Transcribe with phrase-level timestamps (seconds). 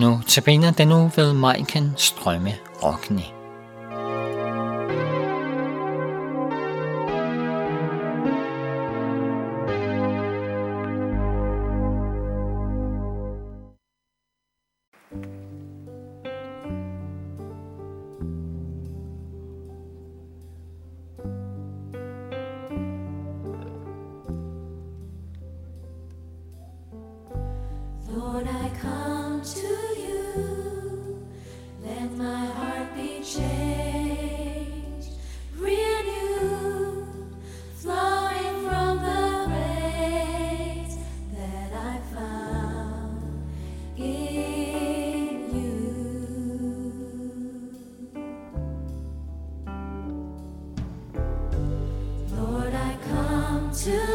[0.00, 3.39] Nu tabiner den nu ved Majken Strømme Rockne.
[53.72, 54.09] To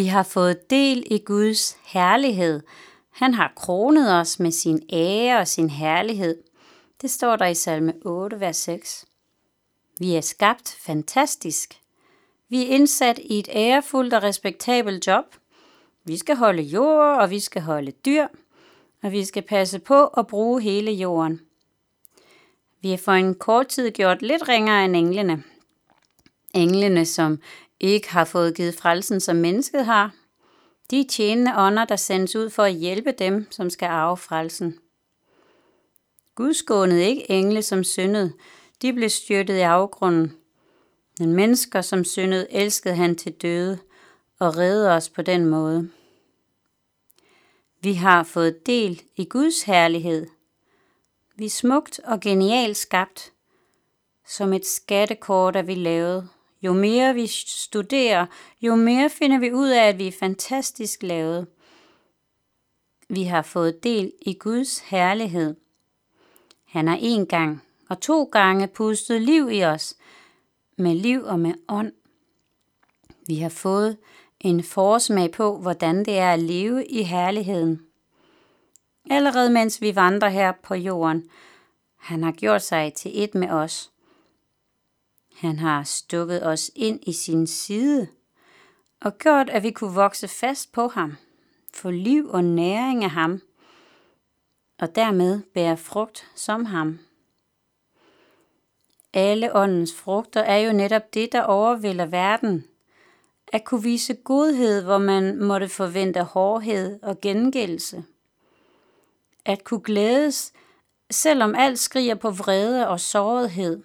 [0.00, 2.60] Vi har fået del i Guds herlighed.
[3.10, 6.42] Han har kronet os med sin ære og sin herlighed.
[7.00, 9.06] Det står der i salme 8, vers 6.
[9.98, 11.74] Vi er skabt fantastisk.
[12.48, 15.24] Vi er indsat i et ærefuldt og respektabelt job.
[16.04, 18.26] Vi skal holde jord, og vi skal holde dyr,
[19.02, 21.40] og vi skal passe på at bruge hele jorden.
[22.80, 25.42] Vi er for en kort tid gjort lidt ringere end englene.
[26.54, 27.38] Englene, som
[27.80, 30.14] ikke har fået givet frelsen, som mennesket har.
[30.90, 34.78] De er tjenende ånder, der sendes ud for at hjælpe dem, som skal arve frelsen.
[36.34, 38.32] Gud skånede ikke engle, som syndede.
[38.82, 40.36] De blev styrtet i afgrunden.
[41.18, 43.78] Men mennesker, som syndede, elskede han til døde
[44.38, 45.90] og redde os på den måde.
[47.82, 50.26] Vi har fået del i Guds herlighed.
[51.36, 53.32] Vi er smukt og genialt skabt.
[54.28, 56.28] Som et skattekort er vi lavet.
[56.62, 58.26] Jo mere vi studerer,
[58.60, 61.46] jo mere finder vi ud af, at vi er fantastisk lavet.
[63.08, 65.56] Vi har fået del i Guds herlighed.
[66.64, 69.96] Han har en gang og to gange pustet liv i os,
[70.78, 71.92] med liv og med ånd.
[73.26, 73.96] Vi har fået
[74.40, 77.80] en forsmag på, hvordan det er at leve i herligheden.
[79.10, 81.30] Allerede mens vi vandrer her på jorden,
[81.96, 83.90] han har gjort sig til et med os.
[85.40, 88.08] Han har stukket os ind i sin side
[89.00, 91.16] og gjort, at vi kunne vokse fast på ham,
[91.74, 93.40] få liv og næring af ham,
[94.78, 96.98] og dermed bære frugt som ham.
[99.12, 102.64] Alle åndens frugter er jo netop det, der overvælder verden.
[103.52, 108.04] At kunne vise godhed, hvor man måtte forvente hårdhed og gengældelse.
[109.44, 110.52] At kunne glædes,
[111.10, 113.82] selvom alt skriger på vrede og sårethed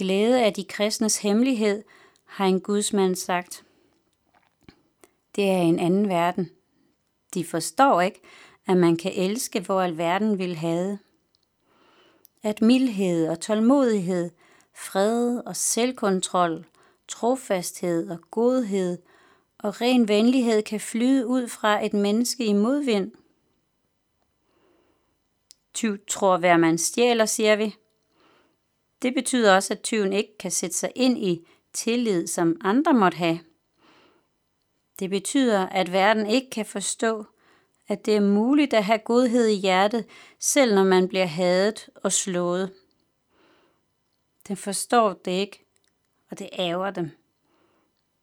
[0.00, 1.84] Glæde af de kristnes hemmelighed,
[2.24, 3.64] har en gudsmand sagt.
[5.36, 6.50] Det er en anden verden.
[7.34, 8.20] De forstår ikke,
[8.66, 10.98] at man kan elske, hvor alverden vil have.
[12.42, 14.30] At mildhed og tålmodighed,
[14.74, 16.66] fred og selvkontrol,
[17.08, 18.98] trofasthed og godhed
[19.58, 23.12] og ren venlighed kan flyde ud fra et menneske i modvind.
[25.74, 27.76] Tyv tror hver man stjæler, siger vi.
[29.02, 33.18] Det betyder også, at tyven ikke kan sætte sig ind i tillid, som andre måtte
[33.18, 33.40] have.
[34.98, 37.24] Det betyder, at verden ikke kan forstå,
[37.88, 40.06] at det er muligt at have godhed i hjertet,
[40.38, 42.72] selv når man bliver hadet og slået.
[44.48, 45.64] Den forstår det ikke,
[46.30, 47.10] og det ærger dem.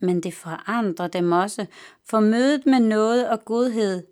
[0.00, 1.66] Men det forandrer dem også,
[2.04, 4.06] for mødet med noget og godhed,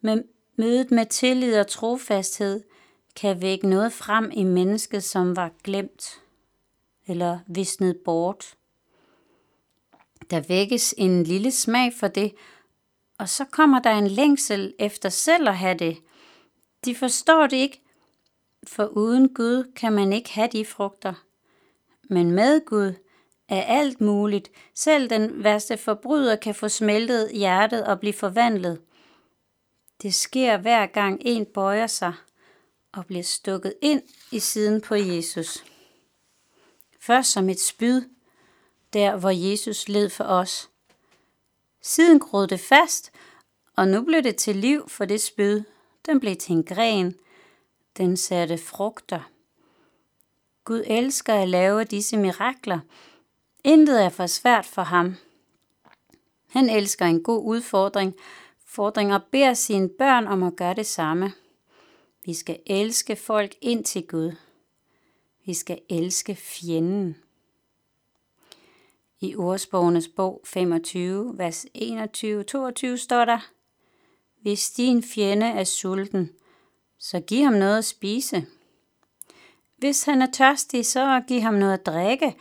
[0.00, 0.22] med
[0.56, 2.62] mødet med tillid og trofasthed,
[3.20, 6.22] kan vække noget frem i mennesket, som var glemt
[7.06, 8.54] eller visnet bort.
[10.30, 12.34] Der vækkes en lille smag for det,
[13.18, 15.98] og så kommer der en længsel efter selv at have det.
[16.84, 17.82] De forstår det ikke,
[18.66, 21.14] for uden Gud kan man ikke have de frugter.
[22.10, 22.92] Men med Gud
[23.48, 24.50] er alt muligt.
[24.74, 28.80] Selv den værste forbryder kan få smeltet hjertet og blive forvandlet.
[30.02, 32.12] Det sker hver gang en bøjer sig
[32.92, 34.02] og bliver stukket ind
[34.32, 35.64] i siden på Jesus.
[37.00, 38.02] Først som et spyd,
[38.92, 40.70] der hvor Jesus led for os.
[41.82, 43.10] Siden groede det fast,
[43.76, 45.62] og nu blev det til liv for det spyd.
[46.06, 47.14] Den blev til en gren.
[47.96, 49.30] Den satte frugter.
[50.64, 52.80] Gud elsker at lave disse mirakler.
[53.64, 55.16] Intet er for svært for ham.
[56.48, 58.14] Han elsker en god udfordring,
[58.66, 61.32] fordring og beder sine børn om at gøre det samme.
[62.28, 64.32] Vi skal elske folk ind til Gud.
[65.44, 67.16] Vi skal elske fjenden.
[69.20, 73.50] I ordsprogenes bog 25, vers 21-22 står der,
[74.42, 76.30] Hvis din fjende er sulten,
[76.98, 78.46] så giv ham noget at spise.
[79.76, 82.36] Hvis han er tørstig, så giv ham noget at drikke,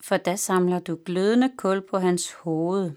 [0.00, 2.92] for da samler du glødende kul på hans hoved.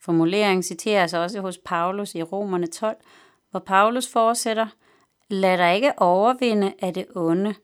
[0.00, 2.96] Formuleringen citeres også hos Paulus i Romerne 12,
[3.54, 4.66] hvor Paulus fortsætter,
[5.28, 7.54] Lad dig ikke overvinde af det onde,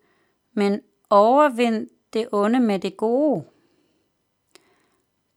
[0.53, 0.81] men
[1.11, 3.45] overvind det onde med det gode.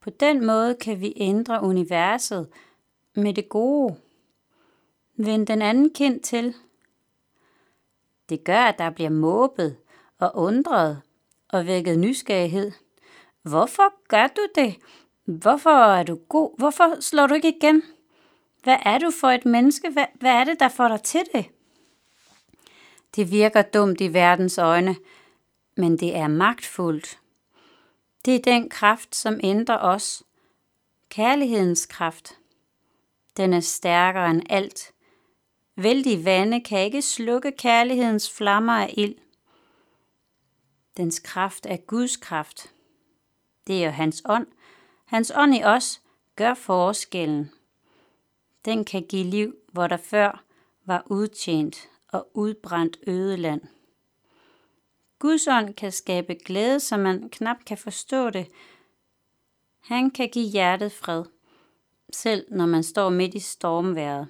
[0.01, 2.47] På den måde kan vi ændre universet
[3.15, 3.95] med det gode.
[5.15, 6.55] Vend den anden kind til.
[8.29, 9.77] Det gør, at der bliver måbet
[10.19, 11.01] og undret
[11.49, 12.71] og vækket nysgerrighed.
[13.41, 14.75] Hvorfor gør du det?
[15.25, 16.57] Hvorfor er du god?
[16.57, 17.83] Hvorfor slår du ikke igen?
[18.63, 19.89] Hvad er du for et menneske?
[19.89, 21.45] Hvad, hvad er det, der får dig til det?
[23.15, 24.95] Det virker dumt i verdens øjne,
[25.77, 27.19] men det er magtfuldt.
[28.25, 30.23] Det er den kraft, som ændrer os.
[31.09, 32.39] Kærlighedens kraft.
[33.37, 34.93] Den er stærkere end alt.
[35.75, 39.15] Vældig vande kan ikke slukke kærlighedens flammer af ild.
[40.97, 42.73] Dens kraft er Guds kraft.
[43.67, 44.47] Det er hans ånd.
[45.05, 46.01] Hans ånd i os
[46.35, 47.51] gør forskellen.
[48.65, 50.43] Den kan give liv, hvor der før
[50.85, 53.61] var udtjent og udbrændt ødeland.
[55.19, 58.47] Guds ånd kan skabe glæde, så man knap kan forstå det.
[59.79, 61.23] Han kan give hjertet fred,
[62.13, 64.27] selv når man står midt i stormværet.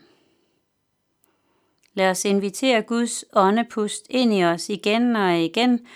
[1.93, 5.87] Lad os invitere Guds åndepust ind i os igen og igen,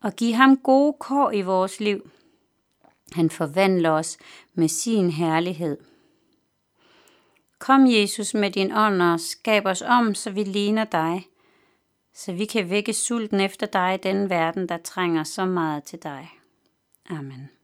[0.00, 2.10] og give ham gode kår i vores liv.
[3.12, 4.18] Han forvandler os
[4.54, 5.78] med sin herlighed.
[7.66, 11.26] Kom, Jesus, med din ånd og skab os om, så vi ligner dig,
[12.14, 15.98] så vi kan vække sulten efter dig i den verden, der trænger så meget til
[16.02, 16.30] dig.
[17.10, 17.55] Amen.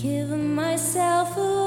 [0.00, 1.59] I give myself away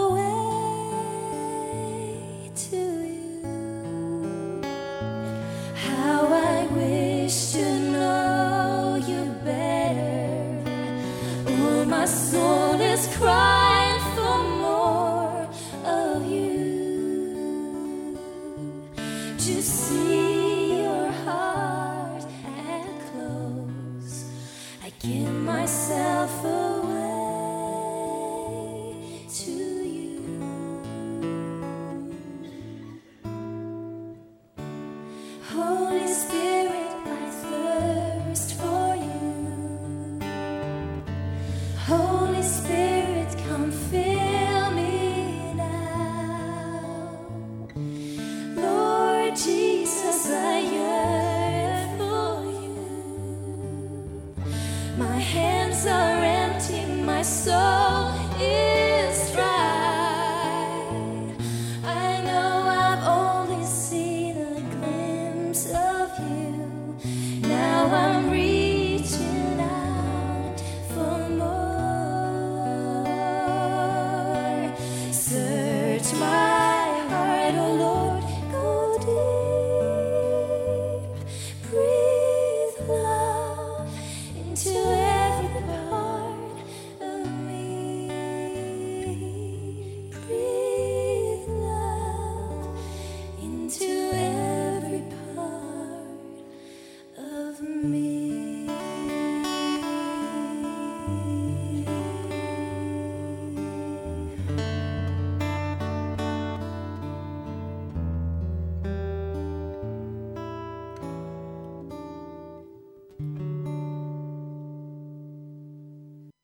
[57.76, 58.73] Oh.